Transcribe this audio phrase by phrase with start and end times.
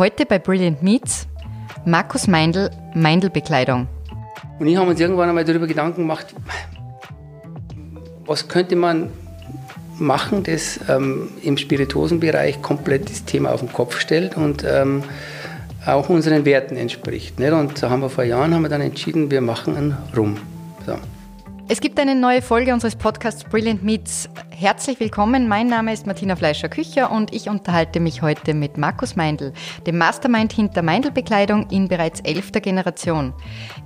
[0.00, 1.26] Heute bei Brilliant Meats
[1.84, 3.86] Markus Meindl, Meindl-Bekleidung.
[4.58, 6.34] Und ich habe uns irgendwann einmal darüber Gedanken gemacht,
[8.24, 9.10] was könnte man
[9.98, 15.02] machen, das ähm, im Spirituosenbereich komplett das Thema auf den Kopf stellt und ähm,
[15.84, 17.38] auch unseren Werten entspricht.
[17.38, 17.52] Nicht?
[17.52, 20.38] Und da haben wir vor Jahren haben wir dann entschieden, wir machen einen Rum.
[20.86, 20.94] So.
[21.72, 24.28] Es gibt eine neue Folge unseres Podcasts Brilliant Meets.
[24.50, 25.46] Herzlich willkommen.
[25.46, 29.52] Mein Name ist Martina Fleischer-Kücher und ich unterhalte mich heute mit Markus Meindl,
[29.86, 33.34] dem Mastermind hinter Meindl-Bekleidung in bereits elfter Generation.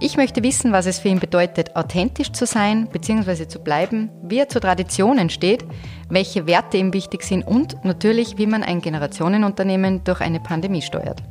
[0.01, 3.48] Ich möchte wissen, was es für ihn bedeutet, authentisch zu sein bzw.
[3.48, 5.62] zu bleiben, wie er zur Tradition entsteht,
[6.09, 11.23] welche Werte ihm wichtig sind und natürlich, wie man ein Generationenunternehmen durch eine Pandemie steuert.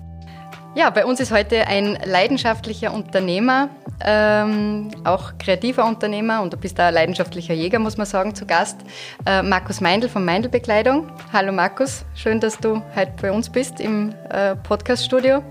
[0.76, 3.70] Ja, bei uns ist heute ein leidenschaftlicher Unternehmer,
[4.04, 8.78] ähm, auch kreativer Unternehmer und du bist da leidenschaftlicher Jäger, muss man sagen, zu Gast.
[9.24, 11.12] Äh, Markus Meindl von Meindl Bekleidung.
[11.32, 15.44] Hallo Markus, schön, dass du heute bei uns bist im äh, Podcaststudio.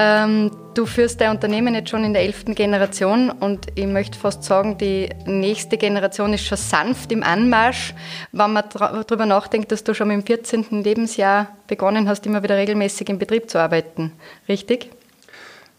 [0.00, 4.44] Ähm, du führst dein Unternehmen jetzt schon in der elften Generation und ich möchte fast
[4.44, 7.94] sagen, die nächste Generation ist schon sanft im Anmarsch.
[8.30, 10.66] Wenn man darüber nachdenkt, dass du schon im 14.
[10.84, 14.12] Lebensjahr begonnen hast, immer wieder regelmäßig im Betrieb zu arbeiten.
[14.48, 14.88] Richtig?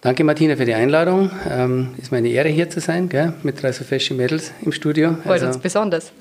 [0.01, 1.31] Danke Martina für die Einladung.
[1.49, 3.31] Ähm, ist meine Ehre hier zu sein, gell?
[3.43, 5.15] mit drei so fashion Mädels im Studio.
[5.23, 6.11] Freut also, uns besonders.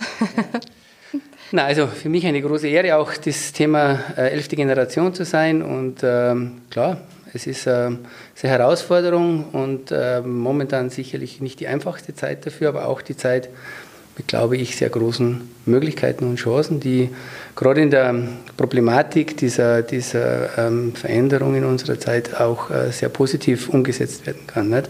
[1.51, 5.63] Na, also für mich eine große Ehre, auch das Thema äh, elfte Generation zu sein
[5.63, 7.01] und ähm, klar,
[7.35, 7.99] es ist äh, eine
[8.43, 13.49] Herausforderung und äh, momentan sicherlich nicht die einfachste Zeit dafür, aber auch die Zeit
[14.17, 17.11] mit, glaube ich, sehr großen Möglichkeiten und Chancen, die
[17.55, 18.15] gerade in der
[18.57, 24.71] Problematik dieser, dieser ähm, Veränderung in unserer Zeit auch äh, sehr positiv umgesetzt werden kann.
[24.71, 24.89] Nicht?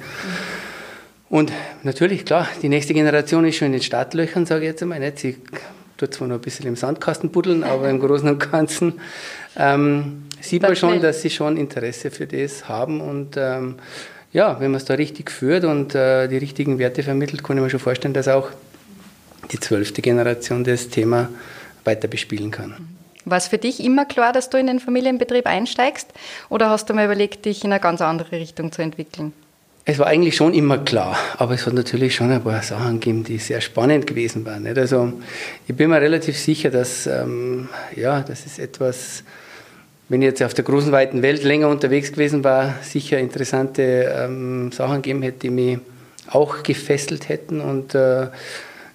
[1.28, 4.98] Und natürlich, klar, die nächste Generation ist schon in den Startlöchern, sage ich jetzt einmal.
[4.98, 5.19] Nicht?
[5.19, 5.36] Sie
[5.98, 8.94] tut zwar noch ein bisschen im Sandkasten buddeln, aber im Großen und Ganzen
[9.57, 13.77] ähm, sieht man schon, dass sie schon Interesse für das haben und ähm,
[14.33, 17.62] ja, wenn man es da richtig führt und äh, die richtigen Werte vermittelt, kann ich
[17.62, 18.50] mir schon vorstellen, dass auch
[19.53, 21.31] die zwölfte Generation das Thema
[21.84, 22.75] weiter bespielen kann.
[23.25, 26.12] War es für dich immer klar, dass du in den Familienbetrieb einsteigst
[26.49, 29.33] oder hast du mal überlegt, dich in eine ganz andere Richtung zu entwickeln?
[29.84, 33.25] Es war eigentlich schon immer klar, aber es hat natürlich schon ein paar Sachen gegeben,
[33.25, 34.65] die sehr spannend gewesen waren.
[34.65, 34.77] Nicht?
[34.77, 35.15] Also
[35.67, 39.25] ich bin mir relativ sicher, dass ähm, ja, das ist etwas,
[40.09, 44.73] wenn ich jetzt auf der großen, weiten Welt länger unterwegs gewesen war, sicher interessante ähm,
[44.73, 45.79] Sachen gegeben hätte, die mich
[46.31, 48.29] auch gefesselt hätten und äh,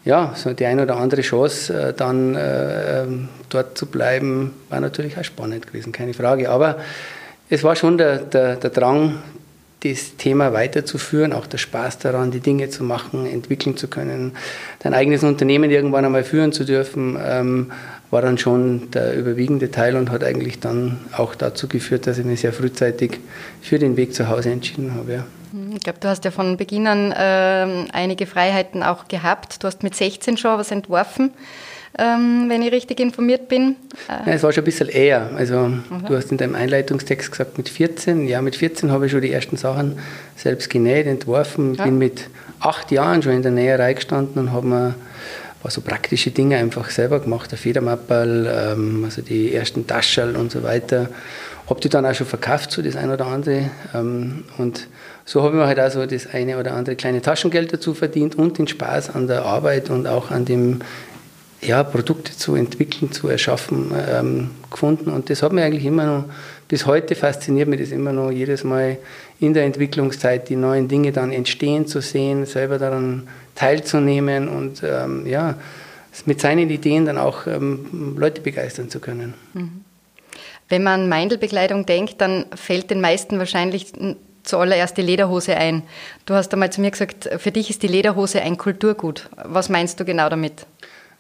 [0.06, 4.82] ja, so die eine oder andere Chance, äh, dann äh, ähm, dort zu bleiben, war
[4.82, 6.50] natürlich auch spannend gewesen, keine Frage.
[6.50, 6.78] Aber
[7.50, 9.20] es war schon der, der, der Drang,
[9.84, 14.34] das Thema weiterzuführen, auch der Spaß daran, die Dinge zu machen, entwickeln zu können,
[14.80, 17.72] dein eigenes Unternehmen irgendwann einmal führen zu dürfen, ähm,
[18.12, 22.26] war dann schon der überwiegende Teil und hat eigentlich dann auch dazu geführt, dass ich
[22.26, 23.20] mich sehr frühzeitig
[23.62, 25.14] für den Weg zu Hause entschieden habe.
[25.14, 25.24] Ja.
[25.76, 29.64] Ich glaube, du hast ja von Beginn an äh, einige Freiheiten auch gehabt.
[29.64, 31.32] Du hast mit 16 schon was entworfen
[31.96, 33.76] wenn ich richtig informiert bin.
[34.10, 35.30] Äh ja, es war schon ein bisschen eher.
[35.36, 36.06] Also okay.
[36.08, 38.28] du hast in deinem Einleitungstext gesagt mit 14.
[38.28, 40.00] Ja, mit 14 habe ich schon die ersten Sachen
[40.36, 41.76] selbst genäht, entworfen.
[41.76, 41.86] Ja.
[41.86, 44.96] Bin mit acht Jahren schon in der Näherei gestanden und habe mir
[45.70, 50.64] so praktische Dinge einfach selber gemacht, der Federmapperl, ähm, also die ersten Taschen und so
[50.64, 51.10] weiter.
[51.70, 53.70] Habe die dann auch schon verkauft, so das eine oder andere.
[53.94, 54.88] Ähm, und
[55.26, 58.36] so habe ich mir halt auch so das eine oder andere kleine Taschengeld dazu verdient
[58.36, 60.82] und den Spaß an der Arbeit und auch an dem
[61.66, 65.10] ja, Produkte zu entwickeln, zu erschaffen ähm, gefunden.
[65.10, 66.26] Und das hat mich eigentlich immer noch,
[66.68, 68.98] bis heute fasziniert mich das immer noch, jedes Mal
[69.40, 75.26] in der Entwicklungszeit die neuen Dinge dann entstehen zu sehen, selber daran teilzunehmen und ähm,
[75.28, 75.56] ja,
[76.26, 79.34] mit seinen Ideen dann auch ähm, Leute begeistern zu können.
[79.54, 79.84] Mhm.
[80.70, 83.94] Wenn man an Meindelbekleidung denkt, dann fällt den meisten wahrscheinlich
[84.44, 85.84] zuallererst die Lederhose ein.
[86.26, 89.30] Du hast einmal zu mir gesagt, für dich ist die Lederhose ein Kulturgut.
[89.36, 90.66] Was meinst du genau damit?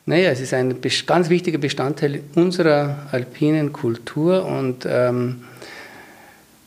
[0.05, 0.75] Naja, es ist ein
[1.05, 5.45] ganz wichtiger Bestandteil unserer alpinen Kultur und ähm,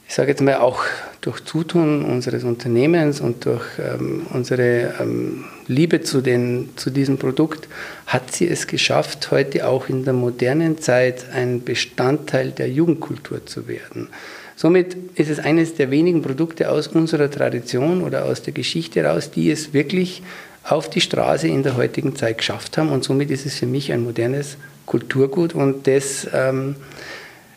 [0.09, 0.83] ich sage jetzt mal auch
[1.21, 7.69] durch Zutun unseres Unternehmens und durch ähm, unsere ähm, Liebe zu, den, zu diesem Produkt
[8.07, 13.69] hat sie es geschafft, heute auch in der modernen Zeit ein Bestandteil der Jugendkultur zu
[13.69, 14.09] werden.
[14.55, 19.31] Somit ist es eines der wenigen Produkte aus unserer Tradition oder aus der Geschichte heraus,
[19.31, 20.23] die es wirklich
[20.69, 22.91] auf die Straße in der heutigen Zeit geschafft haben.
[22.91, 26.77] Und somit ist es für mich ein modernes Kulturgut und das ähm,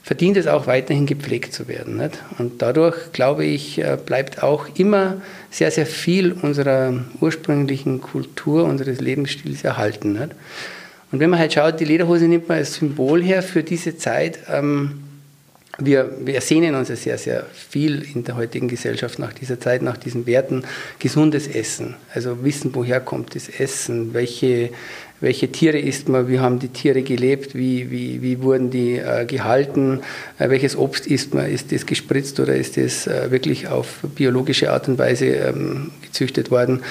[0.04, 1.98] verdient es auch weiterhin gepflegt zu werden.
[1.98, 2.18] Nicht?
[2.38, 5.22] Und dadurch, glaube ich, äh, bleibt auch immer
[5.52, 10.14] sehr, sehr viel unserer ursprünglichen Kultur, unseres Lebensstils erhalten.
[10.14, 10.32] Nicht?
[11.12, 14.40] Und wenn man halt schaut, die Lederhose nimmt man als Symbol her für diese Zeit.
[14.52, 15.04] Ähm,
[15.80, 19.82] wir, wir sehnen uns ja sehr, sehr viel in der heutigen Gesellschaft nach dieser Zeit,
[19.82, 20.64] nach diesen Werten.
[21.00, 24.70] Gesundes Essen, also wissen, woher kommt das Essen, welche,
[25.22, 29.26] welche Tiere isst man, wie haben die Tiere gelebt, wie, wie, wie wurden die äh,
[29.26, 30.02] gehalten,
[30.38, 34.72] äh, welches Obst isst man, ist das gespritzt oder ist das äh, wirklich auf biologische
[34.72, 36.82] Art und Weise ähm, gezüchtet worden.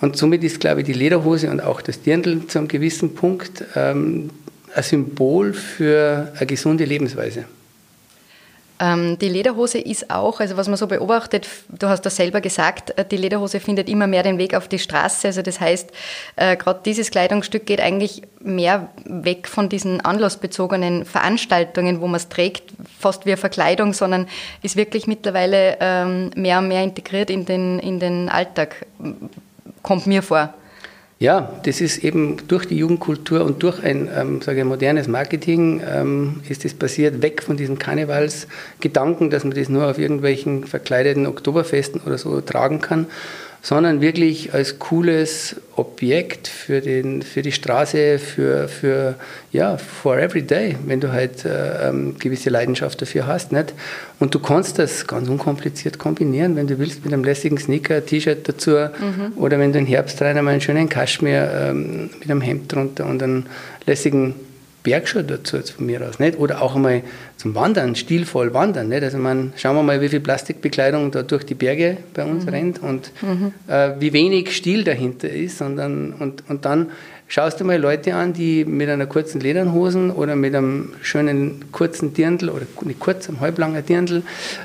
[0.00, 3.64] Und somit ist, glaube ich, die Lederhose und auch das Dirndl zu einem gewissen Punkt
[3.74, 4.30] ähm,
[4.74, 7.46] ein Symbol für eine gesunde Lebensweise.
[8.80, 12.96] Ähm, die Lederhose ist auch, also was man so beobachtet, du hast das selber gesagt,
[12.96, 15.26] äh, die Lederhose findet immer mehr den Weg auf die Straße.
[15.26, 15.90] Also das heißt,
[16.36, 22.28] äh, gerade dieses Kleidungsstück geht eigentlich mehr weg von diesen anlassbezogenen Veranstaltungen, wo man es
[22.28, 24.28] trägt, fast wie eine Verkleidung, sondern
[24.62, 28.86] ist wirklich mittlerweile ähm, mehr und mehr integriert in den, in den Alltag,
[29.82, 30.54] kommt mir vor.
[31.20, 35.82] Ja, das ist eben durch die Jugendkultur und durch ein ähm, sage ich, modernes Marketing
[35.84, 41.26] ähm, ist das passiert, weg von diesem Karnevalsgedanken, dass man das nur auf irgendwelchen verkleideten
[41.26, 43.06] Oktoberfesten oder so tragen kann
[43.62, 49.14] sondern wirklich als cooles Objekt für, den, für die Straße, für, für
[49.52, 53.52] ja, for every day, wenn du halt äh, ähm, gewisse Leidenschaft dafür hast.
[53.52, 53.74] Nicht?
[54.18, 58.48] Und du kannst das ganz unkompliziert kombinieren, wenn du willst, mit einem lässigen Sneaker, T-Shirt
[58.48, 59.32] dazu mhm.
[59.36, 63.06] oder wenn du im Herbst rein einmal einen schönen Kaschmir ähm, mit einem Hemd drunter
[63.06, 63.46] und einen
[63.86, 64.34] lässigen
[64.82, 66.38] Bergschuhe dazu jetzt von mir aus, nicht?
[66.38, 67.02] Oder auch einmal
[67.36, 69.02] zum Wandern, stilvoll wandern, nicht?
[69.02, 72.50] Also man, schauen wir mal, wie viel Plastikbekleidung da durch die Berge bei uns mhm.
[72.50, 73.52] rennt und mhm.
[73.66, 75.58] äh, wie wenig Stil dahinter ist.
[75.58, 76.88] Sondern, und, und dann
[77.28, 82.14] schaust du mal Leute an, die mit einer kurzen Lederhosen oder mit einem schönen kurzen
[82.14, 84.22] Dirndl oder nicht kurz, einem halblanger Dirndl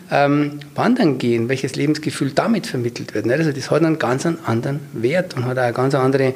[0.09, 3.25] ähm, wandern gehen, welches Lebensgefühl damit vermittelt wird.
[3.25, 3.39] Nicht?
[3.39, 6.33] Also das hat einen ganz anderen Wert und hat auch eine ganz andere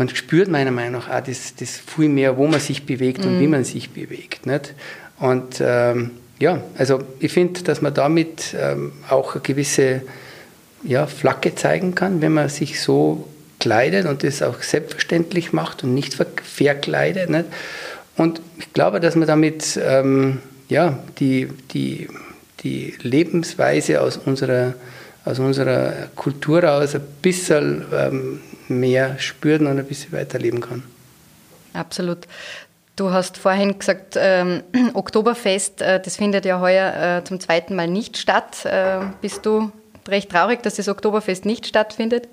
[0.00, 3.38] man spürt meiner Meinung nach auch das, das viel mehr, wo man sich bewegt und
[3.38, 3.50] wie mhm.
[3.50, 4.46] man sich bewegt.
[4.46, 4.72] Nicht?
[5.18, 10.00] Und ähm, ja, also ich finde, dass man damit ähm, auch eine gewisse
[10.82, 15.92] ja, Flagge zeigen kann, wenn man sich so kleidet und das auch selbstverständlich macht und
[15.92, 17.28] nicht ver verkleidet.
[17.28, 17.44] Nicht?
[18.16, 20.38] Und ich glaube, dass man damit ähm,
[20.70, 22.08] ja, die, die,
[22.62, 24.72] die Lebensweise aus unserer,
[25.24, 30.82] aus unserer Kultur aus ein bisschen ähm, mehr spüren und ein bisschen weiterleben kann.
[31.72, 32.26] Absolut.
[32.96, 34.62] Du hast vorhin gesagt, ähm,
[34.94, 38.64] Oktoberfest, äh, das findet ja heuer äh, zum zweiten Mal nicht statt.
[38.64, 39.70] Äh, bist du
[40.08, 42.28] recht traurig, dass das Oktoberfest nicht stattfindet?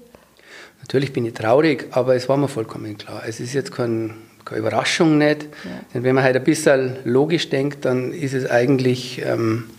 [0.81, 3.23] Natürlich bin ich traurig, aber es war mir vollkommen klar.
[3.25, 5.43] Es ist jetzt kein, keine Überraschung nicht.
[5.43, 5.71] Ja.
[5.93, 9.69] Denn wenn man halt ein bisschen logisch denkt, dann ist es eigentlich ähm,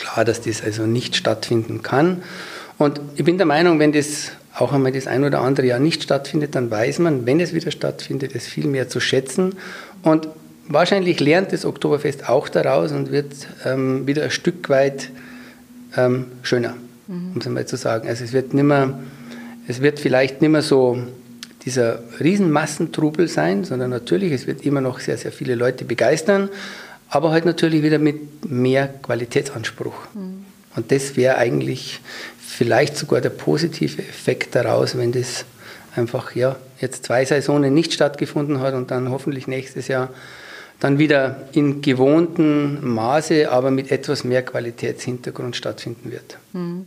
[0.00, 2.22] klar, dass das also nicht stattfinden kann.
[2.78, 6.02] Und ich bin der Meinung, wenn das auch einmal das ein oder andere Jahr nicht
[6.02, 9.54] stattfindet, dann weiß man, wenn es wieder stattfindet, es viel mehr zu schätzen.
[10.02, 10.28] Und
[10.66, 13.32] wahrscheinlich lernt das Oktoberfest auch daraus und wird
[13.64, 15.10] ähm, wieder ein Stück weit
[15.96, 16.74] ähm, schöner,
[17.06, 17.32] mhm.
[17.34, 18.08] um es einmal zu sagen.
[18.08, 18.98] Also es wird nimmer,
[19.68, 20.98] es wird vielleicht nicht mehr so
[21.64, 26.48] dieser Riesenmassentrubel sein, sondern natürlich, es wird immer noch sehr, sehr viele Leute begeistern,
[27.10, 29.94] aber halt natürlich wieder mit mehr Qualitätsanspruch.
[30.14, 30.46] Mhm.
[30.76, 32.00] Und das wäre eigentlich
[32.38, 35.44] vielleicht sogar der positive Effekt daraus, wenn das
[35.96, 40.10] einfach ja, jetzt zwei Saisonen nicht stattgefunden hat und dann hoffentlich nächstes Jahr
[40.78, 46.38] dann wieder in gewohntem Maße, aber mit etwas mehr Qualitätshintergrund stattfinden wird.
[46.52, 46.86] Hm.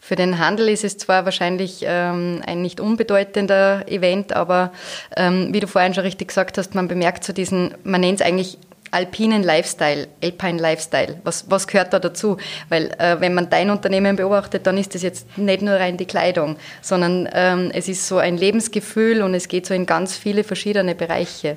[0.00, 4.72] Für den Handel ist es zwar wahrscheinlich ähm, ein nicht unbedeutender Event, aber
[5.14, 8.26] ähm, wie du vorhin schon richtig gesagt hast, man bemerkt so diesen, man nennt es
[8.26, 8.56] eigentlich
[8.94, 11.20] alpinen Lifestyle, Alpine Lifestyle.
[11.24, 12.36] Was, was gehört da dazu?
[12.68, 16.06] Weil äh, wenn man dein Unternehmen beobachtet, dann ist das jetzt nicht nur rein die
[16.06, 20.44] Kleidung, sondern ähm, es ist so ein Lebensgefühl und es geht so in ganz viele
[20.44, 21.56] verschiedene Bereiche.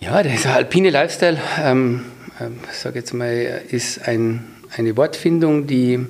[0.00, 2.04] Ja, der alpine Lifestyle, ähm,
[2.40, 4.44] ähm, sage jetzt mal, ist ein,
[4.76, 6.04] eine Wortfindung, die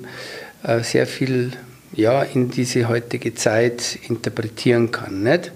[0.63, 1.53] äh, sehr viel
[1.93, 5.23] ja, in diese heutige Zeit interpretieren kann.
[5.23, 5.51] Nicht?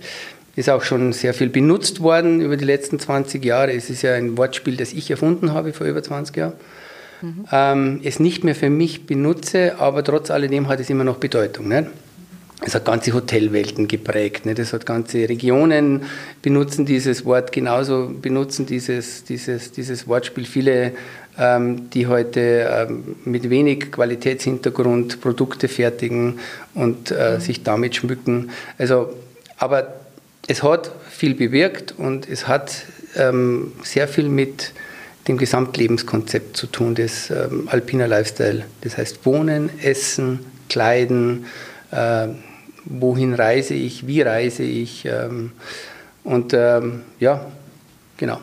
[0.56, 3.74] Ist auch schon sehr viel benutzt worden über die letzten 20 Jahre.
[3.74, 6.54] Es ist ja ein Wortspiel, das ich erfunden habe vor über 20 Jahren.
[7.22, 7.46] Mhm.
[7.52, 11.68] Ähm, es nicht mehr für mich benutze, aber trotz alledem hat es immer noch Bedeutung.
[11.68, 11.88] Nicht?
[12.64, 14.46] Es hat ganze Hotelwelten geprägt.
[14.46, 14.60] Nicht?
[14.60, 16.04] Es hat ganze Regionen
[16.42, 20.46] benutzen dieses Wort genauso, benutzen dieses, dieses, dieses Wortspiel.
[20.46, 20.92] Viele,
[21.40, 26.40] ähm, die heute ähm, mit wenig Qualitätshintergrund Produkte fertigen
[26.74, 27.40] und äh, mhm.
[27.40, 28.52] sich damit schmücken.
[28.78, 29.14] Also,
[29.58, 30.01] aber
[30.52, 32.84] es hat viel bewirkt und es hat
[33.16, 34.74] ähm, sehr viel mit
[35.30, 38.66] dem Gesamtlebenskonzept zu tun des ähm, Alpiner Lifestyle.
[38.82, 41.46] Das heißt Wohnen, Essen, Kleiden,
[41.92, 42.28] äh,
[42.84, 45.54] wohin reise ich, wie reise ich ähm,
[46.26, 47.46] und ähm, ja,
[48.18, 48.42] genau.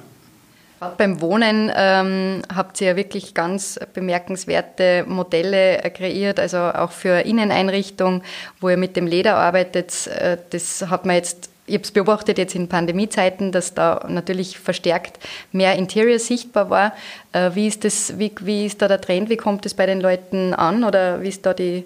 [0.96, 7.20] Beim Wohnen ähm, habt ihr ja wirklich ganz bemerkenswerte Modelle äh, kreiert, also auch für
[7.20, 8.22] Inneneinrichtung,
[8.60, 10.06] wo ihr mit dem Leder arbeitet.
[10.06, 14.58] Äh, das hat man jetzt, ich habe es beobachtet jetzt in Pandemiezeiten, dass da natürlich
[14.58, 15.18] verstärkt
[15.52, 16.92] mehr Interior sichtbar war.
[17.32, 19.28] Äh, wie ist das, wie, wie ist da der Trend?
[19.28, 20.84] Wie kommt es bei den Leuten an?
[20.84, 21.84] Oder wie ist da die,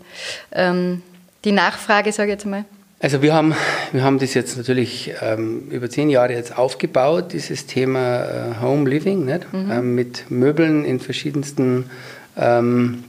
[0.52, 1.02] ähm,
[1.44, 2.64] die Nachfrage, sage ich jetzt mal?
[3.00, 3.52] Also wir haben,
[3.90, 8.88] wir haben das jetzt natürlich ähm, über zehn Jahre jetzt aufgebaut, dieses Thema äh, Home
[8.88, 9.52] Living, nicht?
[9.52, 9.70] Mhm.
[9.72, 11.90] Ähm, mit Möbeln in verschiedensten,
[12.36, 13.02] ähm,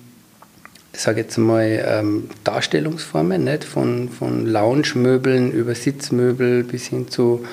[0.93, 3.63] ich sage jetzt mal, ähm, Darstellungsformen, nicht?
[3.63, 7.45] Von, von Lounge-Möbeln über Sitzmöbel bis hin zu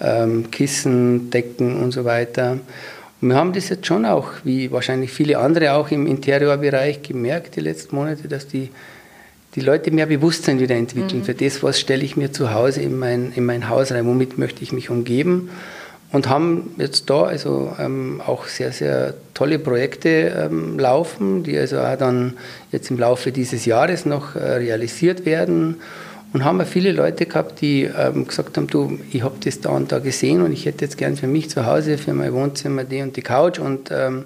[0.00, 2.58] ähm, Kissen, Decken und so weiter.
[3.20, 7.56] Und wir haben das jetzt schon auch, wie wahrscheinlich viele andere auch im Interiorbereich gemerkt,
[7.56, 8.70] die letzten Monate, dass die
[9.54, 11.24] die Leute mehr Bewusstsein wieder entwickeln mhm.
[11.24, 14.36] für das, was stelle ich mir zu Hause in mein, in mein Haus rein, womit
[14.36, 15.50] möchte ich mich umgeben.
[16.14, 21.80] Und haben jetzt da also ähm, auch sehr, sehr tolle Projekte ähm, laufen, die also
[21.80, 22.34] auch dann
[22.70, 25.80] jetzt im Laufe dieses Jahres noch äh, realisiert werden.
[26.32, 29.70] Und haben wir viele Leute gehabt, die ähm, gesagt haben, du, ich habe das da
[29.70, 32.84] und da gesehen und ich hätte jetzt gern für mich zu Hause, für mein Wohnzimmer
[32.84, 34.22] die und die Couch und ähm,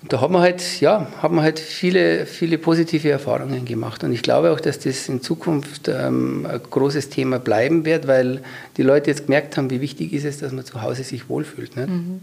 [0.00, 4.04] und da haben wir halt, ja, haben wir halt viele, viele positive Erfahrungen gemacht.
[4.04, 8.42] Und ich glaube auch, dass das in Zukunft ähm, ein großes Thema bleiben wird, weil
[8.76, 11.76] die Leute jetzt gemerkt haben, wie wichtig ist es, dass man zu Hause sich wohlfühlt.
[11.76, 11.88] Ne?
[11.88, 12.20] Mhm.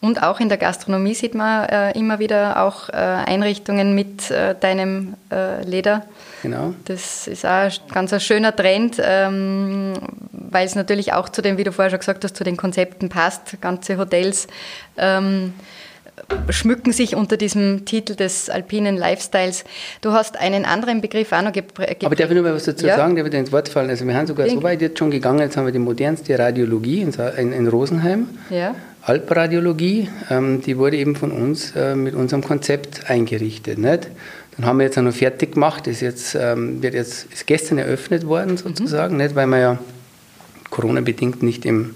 [0.00, 4.54] Und auch in der Gastronomie sieht man äh, immer wieder auch äh, Einrichtungen mit äh,
[4.58, 6.06] deinem äh, Leder.
[6.42, 6.74] Genau.
[6.84, 9.94] Das ist auch ein ganz ein schöner Trend, ähm,
[10.32, 13.08] weil es natürlich auch zu dem, wie du vorher schon gesagt hast, zu den Konzepten
[13.08, 13.60] passt.
[13.60, 14.48] Ganze Hotels
[14.96, 15.54] ähm,
[16.50, 19.64] schmücken sich unter diesem Titel des alpinen Lifestyles.
[20.00, 22.04] Du hast einen anderen Begriff auch noch geprägt.
[22.04, 22.96] Aber darf ich nur mal was dazu ja?
[22.96, 23.14] sagen?
[23.14, 23.90] Der wird ins Wort fallen.
[23.90, 27.02] Also wir haben sogar so weit jetzt schon gegangen, jetzt haben wir die modernste Radiologie
[27.02, 28.28] in, in, in Rosenheim.
[28.50, 28.74] Ja.
[29.02, 33.78] Alpradiologie, ähm, die wurde eben von uns äh, mit unserem Konzept eingerichtet.
[33.78, 34.08] Nicht?
[34.56, 37.78] Dann haben wir jetzt auch noch fertig gemacht, ist jetzt, ähm, wird jetzt, ist gestern
[37.78, 39.22] eröffnet worden sozusagen, mhm.
[39.22, 39.34] nicht?
[39.36, 39.78] weil wir ja
[40.70, 41.94] Corona-bedingt nicht im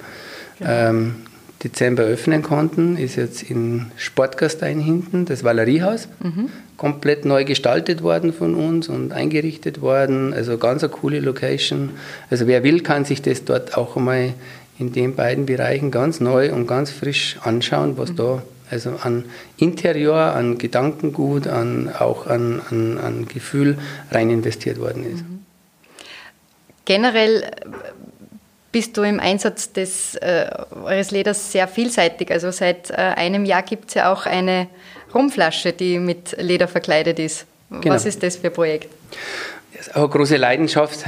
[0.58, 0.70] genau.
[0.70, 1.14] ähm,
[1.62, 6.48] Dezember öffnen konnten, ist jetzt in Sportgastein hinten, das Valeriehaus, mhm.
[6.78, 10.32] komplett neu gestaltet worden von uns und eingerichtet worden.
[10.32, 11.90] Also ganz eine coole Location.
[12.30, 14.32] Also wer will, kann sich das dort auch einmal
[14.78, 18.16] in den beiden Bereichen ganz neu und ganz frisch anschauen, was mhm.
[18.16, 19.24] da also an
[19.58, 23.76] Interieur, an Gedankengut, an, auch an, an, an Gefühl
[24.10, 25.22] rein investiert worden ist.
[25.22, 25.40] Mhm.
[26.86, 27.44] Generell
[28.72, 30.48] bist du im Einsatz des, äh,
[30.84, 32.30] eures Leders sehr vielseitig.
[32.30, 34.68] Also seit äh, einem Jahr gibt es ja auch eine
[35.14, 37.46] Rumflasche, die mit Leder verkleidet ist.
[37.70, 37.94] Genau.
[37.94, 38.88] Was ist das für ein Projekt?
[39.72, 41.04] Das ist auch eine große Leidenschaft.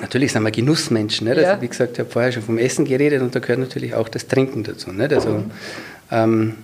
[0.00, 1.28] Natürlich sind wir Genussmenschen.
[1.28, 1.38] Nicht?
[1.38, 1.60] Also, ja.
[1.60, 4.26] wie gesagt, ich habe vorher schon vom Essen geredet und da gehört natürlich auch das
[4.26, 4.90] Trinken dazu.
[4.90, 5.12] Nicht?
[5.12, 5.50] Also, mhm.
[6.10, 6.54] ähm,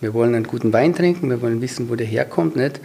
[0.00, 2.56] wir wollen einen guten Wein trinken, wir wollen wissen, wo der herkommt.
[2.56, 2.80] Nicht?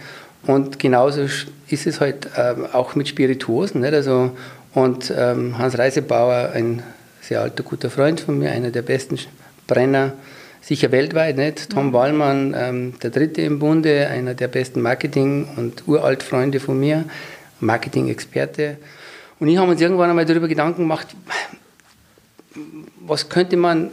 [0.46, 3.80] Und genauso ist es halt ähm, auch mit Spirituosen.
[3.80, 3.94] Nicht?
[3.94, 4.36] Also,
[4.74, 6.82] und ähm, Hans Reisebauer, ein
[7.20, 9.18] sehr alter, guter Freund von mir, einer der besten
[9.66, 10.12] Brenner,
[10.60, 11.70] sicher weltweit, nicht?
[11.70, 11.92] Tom mhm.
[11.92, 17.04] Wallmann, ähm, der dritte im Bunde, einer der besten Marketing- und Uraltfreunde von mir,
[17.60, 18.78] Marketing-Experte.
[19.38, 21.08] Und ich habe uns irgendwann einmal darüber Gedanken gemacht,
[23.00, 23.90] was könnte man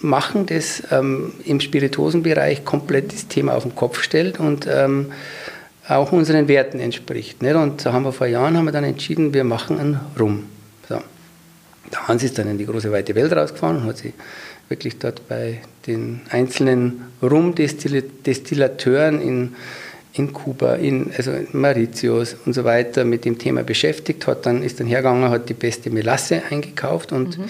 [0.00, 5.12] machen, das ähm, im Spirituosenbereich komplett das Thema auf den Kopf stellt und ähm,
[5.88, 7.42] auch unseren Werten entspricht.
[7.42, 7.54] Nicht?
[7.54, 10.46] Und da haben wir vor Jahren haben wir dann entschieden, wir machen einen Rum.
[10.88, 11.00] So.
[11.92, 14.12] Der Hans ist dann in die große weite Welt rausgefahren und hat sich
[14.68, 19.54] wirklich dort bei den einzelnen Rumdestillateuren in,
[20.14, 24.64] in Kuba, in, also in Mauritius und so weiter mit dem Thema beschäftigt, hat dann,
[24.64, 27.44] ist dann hergegangen, hat die beste Melasse eingekauft und mhm.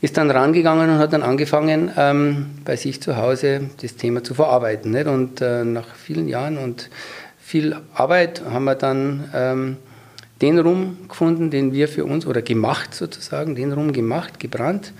[0.00, 4.32] ist dann rangegangen und hat dann angefangen, ähm, bei sich zu Hause das Thema zu
[4.32, 4.92] verarbeiten.
[4.92, 5.06] Nicht?
[5.06, 6.88] Und äh, nach vielen Jahren und
[7.44, 9.76] viel Arbeit haben wir dann ähm,
[10.40, 14.92] den Rum gefunden, den wir für uns, oder gemacht sozusagen, den Rum gemacht, gebrannt,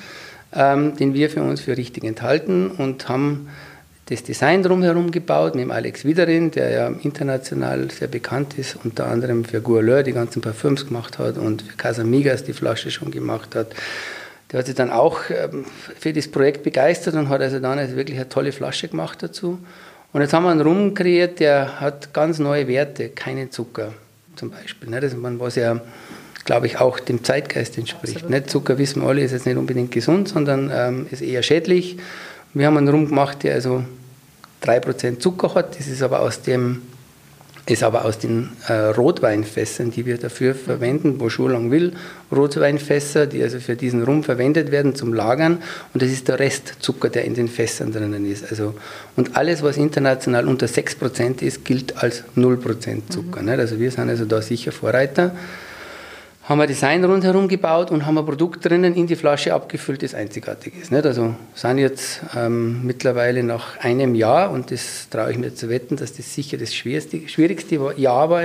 [0.53, 3.49] ähm, den wir für uns für richtig enthalten und haben
[4.07, 9.47] das Design drumherum gebaut, neben Alex Widerin, der ja international sehr bekannt ist, unter anderem
[9.47, 13.69] für Gourleur die ganzen Parfüms gemacht hat und für Casamigas die Flasche schon gemacht hat.
[14.53, 15.65] Der hat sich dann auch ähm,
[15.99, 19.59] für das Projekt begeistert und hat also dann also wirklich eine tolle Flasche gemacht dazu.
[20.15, 23.93] Und jetzt haben wir einen Rum kreiert, der hat ganz neue Werte, keinen Zucker
[24.37, 24.89] zum Beispiel.
[24.89, 25.01] Ne?
[25.01, 25.81] Das ist was ja,
[26.45, 28.31] glaube ich, auch dem Zeitgeist entspricht.
[28.31, 28.49] Nicht?
[28.49, 31.97] Zucker, wissen wir alle, ist jetzt nicht unbedingt gesund, sondern ähm, ist eher schädlich.
[32.53, 33.83] Wir haben einen Rum gemacht, der also
[34.63, 35.77] 3% Zucker hat.
[35.77, 36.83] Das ist aber aus dem
[37.67, 41.93] ist aber aus den äh, Rotweinfässern, die wir dafür verwenden, Bonjour Longueville
[42.31, 45.63] Rotweinfässer, die also für diesen Rum verwendet werden zum Lagern
[45.95, 48.51] und das ist der Restzucker, der in den Fässern drinnen ist.
[48.51, 48.75] Also,
[49.17, 53.43] und alles, was international unter 6% ist, gilt als 0% Zucker.
[53.43, 53.49] Mhm.
[53.49, 55.33] Also wir sind also da sicher Vorreiter
[56.45, 60.15] haben wir Design rundherum gebaut und haben ein Produkt drinnen in die Flasche abgefüllt, das
[60.15, 60.93] einzigartig ist.
[60.93, 61.07] Nicht?
[61.07, 65.97] Also sind jetzt ähm, mittlerweile nach einem Jahr, und das traue ich mir zu wetten,
[65.97, 68.43] dass das sicher das schwierigste, schwierigste Jahr war,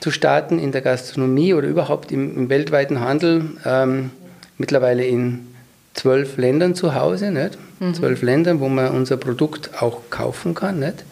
[0.00, 4.10] zu starten in der Gastronomie oder überhaupt im, im weltweiten Handel, ähm,
[4.58, 5.46] mittlerweile in
[5.94, 7.56] zwölf Ländern zu Hause, nicht?
[7.80, 7.94] Mhm.
[7.94, 10.80] zwölf Ländern, wo man unser Produkt auch kaufen kann.
[10.80, 11.04] Nicht?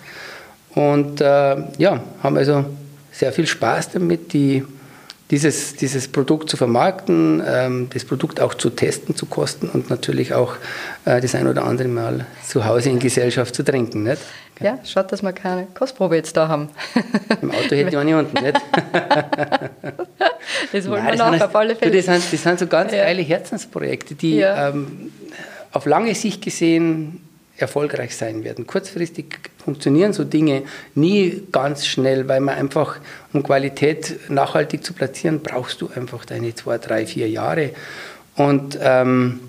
[0.75, 2.67] Und äh, ja, haben also
[3.11, 4.65] sehr viel Spaß damit, die
[5.35, 10.33] dieses, dieses Produkt zu vermarkten, ähm, das Produkt auch zu testen, zu kosten und natürlich
[10.33, 10.55] auch
[11.07, 14.05] äh, das ein oder andere Mal zu Hause in Gesellschaft zu trinken.
[14.05, 14.23] Nicht?
[14.61, 16.69] Ja, schaut, dass wir keine Kostprobe jetzt da haben.
[17.43, 18.57] Im Auto hätte ich eine unten, nicht?
[20.73, 21.97] das wollen Nein, wir nach, auf alle Fälle.
[21.97, 23.03] Das sind, das sind so ganz ja.
[23.03, 24.69] geile Herzensprojekte, die ja.
[24.69, 25.11] ähm,
[25.73, 27.24] auf lange Sicht gesehen
[27.57, 28.67] erfolgreich sein werden.
[28.67, 29.27] Kurzfristig
[29.65, 30.63] funktionieren so Dinge
[30.95, 32.99] nie ganz schnell, weil man einfach,
[33.33, 37.71] um Qualität nachhaltig zu platzieren, brauchst du einfach deine zwei, drei, vier Jahre.
[38.37, 39.41] Und ähm,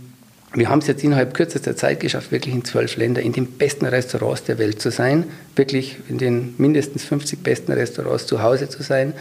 [0.54, 3.86] wir haben es jetzt innerhalb kürzester Zeit geschafft, wirklich in zwölf Ländern in den besten
[3.86, 8.82] Restaurants der Welt zu sein, wirklich in den mindestens 50 besten Restaurants zu Hause zu
[8.82, 9.14] sein,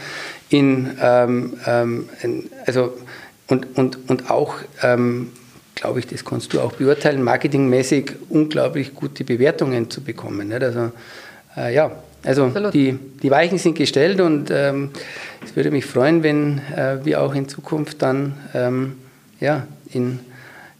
[0.49, 2.09] in, ähm, ähm,
[2.65, 2.93] also
[3.47, 5.31] und, und, und auch ähm,
[5.75, 10.47] glaube ich, das kannst du auch beurteilen, marketingmäßig unglaublich gute Bewertungen zu bekommen.
[10.47, 10.63] Nicht?
[10.63, 10.91] Also,
[11.57, 11.91] äh, ja,
[12.23, 14.89] also die, die Weichen sind gestellt und ähm,
[15.45, 18.95] es würde mich freuen, wenn äh, wir auch in Zukunft dann ähm,
[19.39, 20.19] ja, in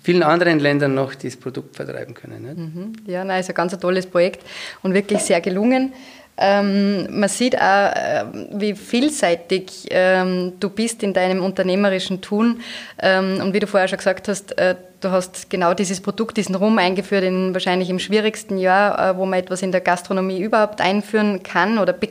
[0.01, 2.43] vielen anderen Ländern noch dieses Produkt vertreiben können.
[2.43, 3.11] Mhm.
[3.11, 4.43] Ja, nein, ist ein ganz tolles Projekt
[4.81, 5.93] und wirklich sehr gelungen.
[6.37, 12.61] Ähm, man sieht auch, äh, wie vielseitig ähm, du bist in deinem unternehmerischen Tun.
[13.01, 16.55] Ähm, und wie du vorher schon gesagt hast, äh, du hast genau dieses Produkt, diesen
[16.55, 20.81] Rum eingeführt, in wahrscheinlich im schwierigsten Jahr, äh, wo man etwas in der Gastronomie überhaupt
[20.81, 22.09] einführen kann oder Be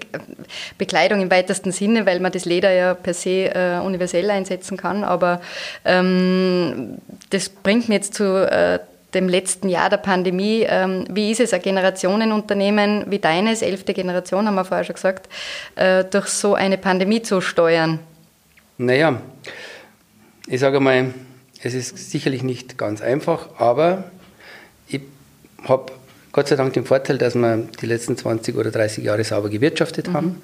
[0.78, 5.04] Bekleidung im weitesten Sinne, weil man das Leder ja per se äh, universell einsetzen kann.
[5.04, 5.40] Aber
[5.84, 6.98] ähm,
[7.30, 8.78] das bringt mir jetzt zu äh,
[9.14, 10.66] dem letzten Jahr der Pandemie.
[10.68, 15.28] Ähm, wie ist es, ein Generationenunternehmen wie deines, elfte Generation, haben wir vorher schon gesagt,
[15.76, 18.00] äh, durch so eine Pandemie zu steuern?
[18.78, 19.20] Naja,
[20.46, 21.14] ich sage mal,
[21.62, 24.04] es ist sicherlich nicht ganz einfach, aber
[24.86, 25.00] ich
[25.66, 25.92] habe
[26.32, 30.08] Gott sei Dank den Vorteil, dass wir die letzten 20 oder 30 Jahre sauber gewirtschaftet
[30.08, 30.12] mhm.
[30.14, 30.42] haben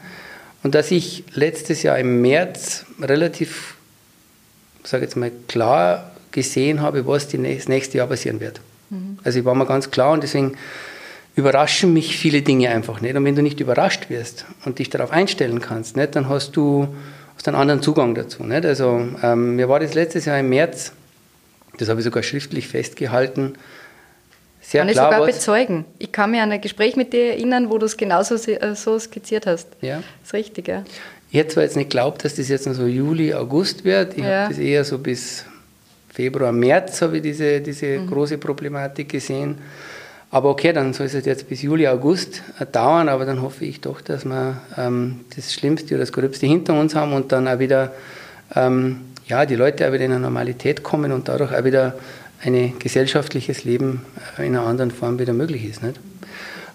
[0.62, 3.74] und dass ich letztes Jahr im März relativ,
[4.84, 8.60] sage jetzt mal, klar gesehen habe, was das nächste Jahr passieren wird.
[8.90, 9.18] Mhm.
[9.24, 10.56] Also ich war mir ganz klar und deswegen
[11.36, 13.14] überraschen mich viele Dinge einfach nicht.
[13.14, 16.88] Und wenn du nicht überrascht wirst und dich darauf einstellen kannst, nicht, dann hast du
[17.36, 18.44] hast einen anderen Zugang dazu.
[18.44, 18.66] Nicht?
[18.66, 20.92] Also ähm, mir war das letztes Jahr im März,
[21.78, 23.54] das habe ich sogar schriftlich festgehalten,
[24.60, 25.10] sehr kann klar.
[25.10, 25.84] Kann ich sogar bezeugen.
[25.98, 28.98] Ich kann mich an ein Gespräch mit dir erinnern, wo du es genauso äh, so
[28.98, 29.68] skizziert hast.
[29.80, 29.96] Ja.
[29.96, 30.84] Das ist richtig, ja.
[31.30, 34.16] Ich hätte zwar jetzt nicht geglaubt, dass das jetzt noch so Juli, August wird.
[34.16, 34.42] Ich ja.
[34.42, 35.44] habe das eher so bis
[36.12, 38.06] Februar, März habe ich diese, diese mhm.
[38.08, 39.56] große Problematik gesehen.
[40.32, 44.00] Aber okay, dann soll es jetzt bis Juli, August dauern, aber dann hoffe ich doch,
[44.00, 47.92] dass wir ähm, das Schlimmste oder das Gröbste hinter uns haben und dann auch wieder,
[48.54, 51.94] ähm, ja, die Leute auch wieder in eine Normalität kommen und dadurch auch wieder
[52.42, 54.02] ein gesellschaftliches Leben
[54.38, 55.82] äh, in einer anderen Form wieder möglich ist.
[55.82, 55.98] Nicht?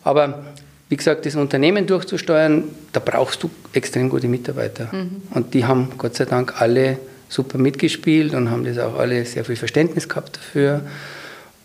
[0.03, 0.43] Aber
[0.89, 4.89] wie gesagt, das Unternehmen durchzusteuern, da brauchst du extrem gute Mitarbeiter.
[4.91, 5.21] Mhm.
[5.31, 9.45] Und die haben Gott sei Dank alle super mitgespielt und haben das auch alle sehr
[9.45, 10.81] viel Verständnis gehabt dafür.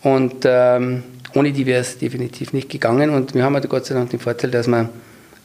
[0.02, 1.02] Und ähm,
[1.34, 3.10] ohne die wäre es definitiv nicht gegangen.
[3.10, 4.88] Und wir haben halt Gott sei Dank den Vorteil, dass wir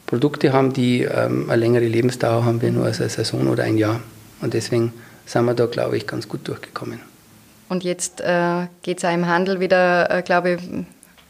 [0.06, 3.76] Produkte haben, die ähm, eine längere Lebensdauer haben, wie nur als eine Saison oder ein
[3.76, 4.00] Jahr.
[4.40, 4.92] Und deswegen
[5.26, 7.00] sind wir da, glaube ich, ganz gut durchgekommen.
[7.68, 10.60] Und jetzt äh, geht es auch im Handel wieder, äh, glaube ich,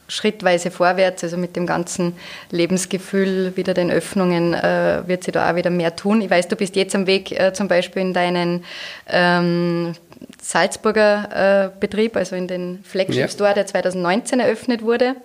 [0.08, 2.16] schrittweise vorwärts, also mit dem ganzen
[2.50, 6.20] Lebensgefühl, wieder den Öffnungen, äh, wird sie da auch wieder mehr tun.
[6.20, 8.64] Ich weiß, du bist jetzt am Weg äh, zum Beispiel in deinen
[9.08, 9.94] ähm,
[10.40, 15.16] Salzburger äh, Betrieb, also in den Flagship Store, der 2019 eröffnet wurde.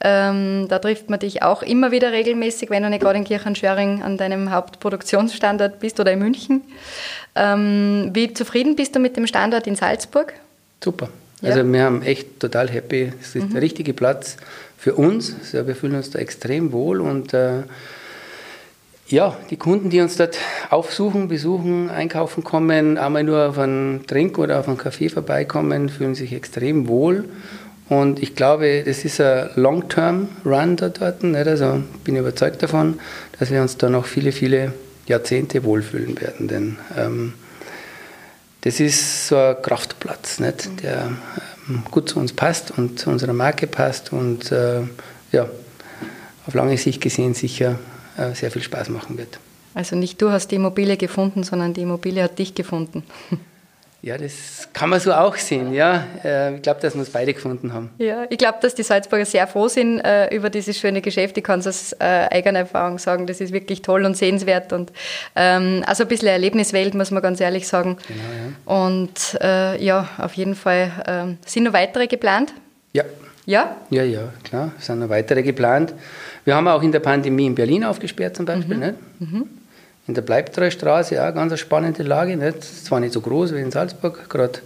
[0.00, 4.02] Ähm, da trifft man dich auch immer wieder regelmäßig, wenn du nicht gerade in Kirchenschöring
[4.02, 6.62] an deinem Hauptproduktionsstandort bist oder in München.
[7.34, 10.34] Ähm, wie zufrieden bist du mit dem Standort in Salzburg?
[10.82, 11.08] Super.
[11.42, 11.72] Also ja.
[11.72, 13.12] wir haben echt total happy.
[13.20, 13.52] Es ist mhm.
[13.52, 14.36] der richtige Platz
[14.78, 15.34] für uns.
[15.52, 17.62] Also wir fühlen uns da extrem wohl und äh,
[19.06, 20.38] ja, die Kunden, die uns dort
[20.70, 26.14] aufsuchen, besuchen, einkaufen kommen, einmal nur auf einen Trink oder auf einen Kaffee vorbeikommen, fühlen
[26.14, 27.24] sich extrem wohl
[27.88, 31.22] Und ich glaube, das ist ein Long-Term-Run da dort.
[31.22, 31.46] Nicht?
[31.46, 32.98] Also bin überzeugt davon,
[33.38, 34.72] dass wir uns da noch viele, viele
[35.06, 36.48] Jahrzehnte wohlfühlen werden.
[36.48, 37.34] Denn ähm,
[38.64, 40.82] das ist so ein Kraftplatz, nicht?
[40.82, 41.10] der
[41.68, 44.80] ähm, gut zu uns passt und zu unserer Marke passt und äh,
[45.32, 45.48] ja,
[46.46, 47.78] auf lange Sicht gesehen sicher
[48.16, 49.38] äh, sehr viel Spaß machen wird.
[49.74, 53.04] Also nicht du hast die Immobilie gefunden, sondern die Immobilie hat dich gefunden.
[54.04, 55.72] Ja, das kann man so auch sehen.
[55.72, 57.88] Ja, äh, ich glaube, dass wir es beide gefunden haben.
[57.96, 61.38] Ja, ich glaube, dass die Salzburger sehr froh sind äh, über dieses schöne Geschäft.
[61.38, 63.26] Ich kann es aus äh, eigener Erfahrung sagen.
[63.26, 64.92] Das ist wirklich toll und sehenswert und
[65.34, 67.96] ähm, also ein bisschen Erlebniswelt, muss man ganz ehrlich sagen.
[68.06, 68.90] Genau, ja.
[68.90, 72.52] Und äh, ja, auf jeden Fall ähm, sind noch weitere geplant.
[72.92, 73.04] Ja.
[73.46, 73.74] Ja?
[73.88, 75.94] Ja, ja, klar, es sind noch weitere geplant.
[76.44, 78.76] Wir haben auch in der Pandemie in Berlin aufgesperrt zum Beispiel.
[78.76, 78.82] Mhm.
[78.82, 78.94] Nicht?
[79.20, 79.48] Mhm.
[80.06, 82.36] In der Bleibtreustraße, ja, ganz eine spannende Lage.
[82.36, 82.62] Nicht?
[82.62, 84.60] Zwar nicht so groß wie in Salzburg, gerade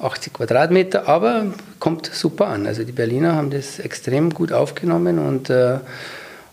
[0.00, 1.46] 80 Quadratmeter, aber
[1.78, 2.66] kommt super an.
[2.66, 5.78] Also die Berliner haben das extrem gut aufgenommen und äh,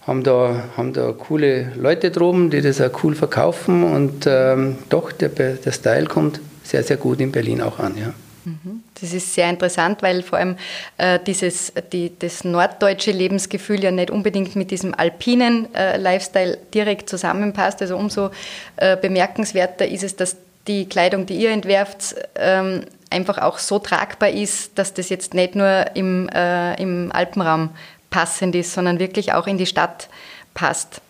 [0.05, 5.11] haben, da, haben da coole Leute droben, die das auch cool verkaufen und ähm, doch,
[5.11, 7.97] der, der Style kommt sehr, sehr gut in Berlin auch an.
[7.97, 8.13] Ja.
[8.45, 8.83] Mhm.
[8.99, 10.57] Das ist sehr interessant, weil vor allem
[10.97, 17.09] äh, dieses, die, das norddeutsche Lebensgefühl ja nicht unbedingt mit diesem alpinen äh, Lifestyle direkt
[17.09, 17.81] zusammenpasst.
[17.81, 18.31] Also umso
[18.77, 24.29] äh, bemerkenswerter ist es, dass die Kleidung, die ihr entwerft, ähm, einfach auch so tragbar
[24.29, 27.69] ist, dass das jetzt nicht nur im, äh, im Alpenraum
[28.09, 30.09] passend ist, sondern wirklich auch in die Stadt
[30.53, 31.01] passt.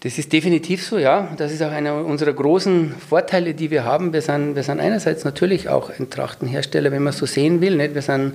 [0.00, 1.34] Das ist definitiv so, ja.
[1.36, 4.12] Das ist auch einer unserer großen Vorteile, die wir haben.
[4.12, 7.76] Wir sind, wir sind einerseits natürlich auch ein Trachtenhersteller, wenn man es so sehen will.
[7.76, 7.94] Nicht?
[7.94, 8.34] Wir, sind,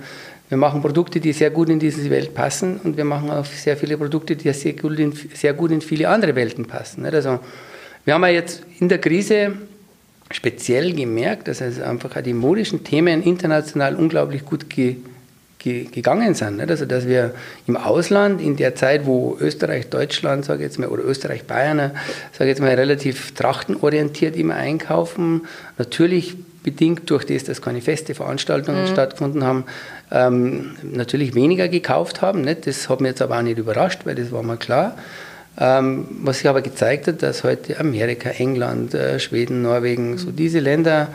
[0.49, 3.78] wir machen Produkte, die sehr gut in diese Welt passen und wir machen auch sehr
[3.78, 7.04] viele Produkte, die sehr gut in, sehr gut in viele andere Welten passen.
[7.04, 7.13] Nicht?
[7.13, 7.39] Also,
[8.04, 9.54] wir haben ja jetzt in der Krise
[10.32, 14.69] speziell gemerkt, dass also einfach die modischen Themen international unglaublich gut
[15.63, 16.58] ge gegangen sind.
[16.58, 16.69] Nicht?
[16.69, 17.32] Also, dass wir
[17.67, 21.91] im Ausland in der Zeit, wo Österreich, Deutschland, sage jetzt mal, oder Österreich, Bayern,
[22.32, 25.47] sage jetzt mal, relativ trachtenorientiert immer einkaufen,
[25.78, 28.88] natürlich bedingt durch das, dass keine feste Veranstaltungen mhm.
[28.88, 29.65] stattgefunden haben,
[30.12, 32.41] ähm, natürlich weniger gekauft haben.
[32.41, 32.67] Nicht?
[32.67, 34.95] Das hat mich jetzt aber auch nicht überrascht, weil das war mir klar.
[35.59, 40.59] Ähm, was sich aber gezeigt hat, dass heute Amerika, England, äh, Schweden, Norwegen, so diese
[40.59, 41.09] Länder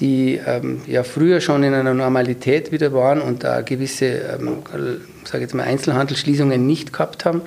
[0.00, 4.58] die ähm, ja früher schon in einer Normalität wieder waren und da gewisse, ähm,
[5.24, 7.42] sage jetzt mal, Einzelhandelsschließungen nicht gehabt haben,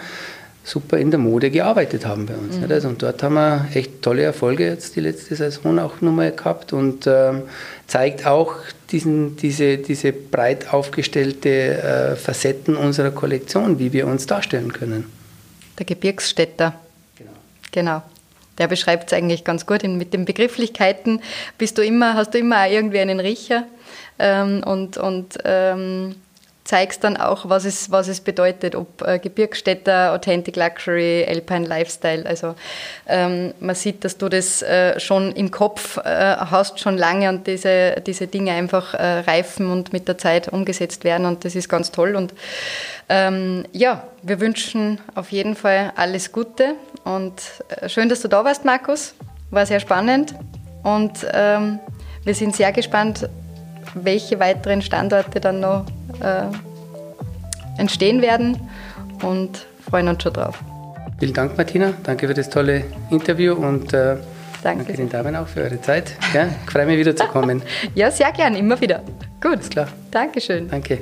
[0.64, 2.58] super in der Mode gearbeitet haben bei uns.
[2.58, 2.72] Mhm.
[2.72, 6.74] Also, und dort haben wir echt tolle Erfolge jetzt die letzte Saison auch nochmal gehabt
[6.74, 7.44] und ähm,
[7.86, 8.56] zeigt auch
[8.92, 15.17] diesen, diese, diese breit aufgestellte äh, Facetten unserer Kollektion, wie wir uns darstellen können.
[15.78, 16.74] Der Gebirgsstädter.
[17.18, 17.32] Genau.
[17.72, 18.02] genau
[18.58, 19.84] der beschreibt es eigentlich ganz gut.
[19.84, 21.22] mit den Begrifflichkeiten
[21.58, 23.64] bist du immer, hast du immer auch irgendwie einen Riecher
[24.20, 26.16] ähm, und, und ähm,
[26.68, 32.26] zeigst dann auch, was es, was es bedeutet, ob äh, Gebirgsstädter, Authentic Luxury, Alpine Lifestyle.
[32.26, 32.56] Also
[33.08, 37.48] ähm, man sieht, dass du das äh, schon im Kopf äh, hast, schon lange und
[37.48, 41.70] diese, diese Dinge einfach äh, reifen und mit der Zeit umgesetzt werden und das ist
[41.70, 42.16] ganz toll.
[42.16, 42.34] Und
[43.08, 46.76] ähm, ja, wir wünschen auf jeden Fall alles Gute
[47.06, 49.16] und äh, schön, dass du da warst, Markus.
[49.52, 50.36] War sehr spannend
[50.84, 51.80] und ähm,
[52.26, 53.30] wir sind sehr gespannt,
[53.94, 55.86] welche weiteren Standorte dann noch
[56.22, 58.58] äh, entstehen werden
[59.22, 60.60] und freuen uns schon drauf.
[61.20, 61.94] Vielen Dank, Martina.
[62.04, 64.18] Danke für das tolle Interview und äh,
[64.62, 64.84] danke.
[64.84, 66.14] danke den Damen auch für eure Zeit.
[66.34, 67.62] Ja, ich freue mich wieder zu kommen.
[67.96, 69.02] ja, sehr gern, immer wieder.
[69.42, 69.54] Gut.
[69.54, 69.88] Alles klar.
[70.12, 70.68] Dankeschön.
[70.70, 71.00] Danke.